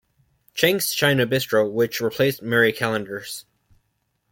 [0.55, 3.45] Chang's China Bistro, which replaced Marie Callender's.